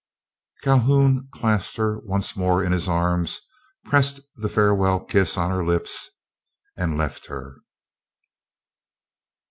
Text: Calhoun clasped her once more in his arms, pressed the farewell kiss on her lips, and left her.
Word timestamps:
Calhoun 0.63 1.29
clasped 1.31 1.77
her 1.77 1.99
once 1.99 2.35
more 2.35 2.63
in 2.63 2.71
his 2.71 2.87
arms, 2.87 3.39
pressed 3.85 4.19
the 4.35 4.49
farewell 4.49 5.05
kiss 5.05 5.37
on 5.37 5.51
her 5.51 5.63
lips, 5.63 6.09
and 6.75 6.97
left 6.97 7.27
her. 7.27 7.57